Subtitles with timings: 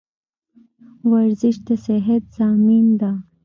[1.11, 3.11] ورزش دصیحت زامین ده